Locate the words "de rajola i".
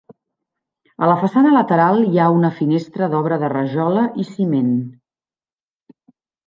3.45-4.29